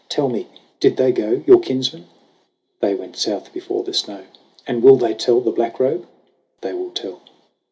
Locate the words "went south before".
2.95-3.83